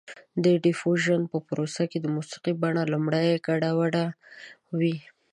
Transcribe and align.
د 0.43 0.45
ډیفیوژن 0.63 1.21
په 1.31 1.37
پروسه 1.47 1.83
کې 1.91 1.97
د 2.01 2.07
موسیقۍ 2.15 2.53
بڼه 2.61 2.83
لومړی 2.93 3.29
ګډه 3.47 3.69
وډه 3.79 4.05
وي 4.77 4.95